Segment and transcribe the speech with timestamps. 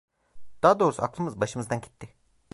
[0.63, 2.13] Daha doğrusu aklımız başımızdan gitti.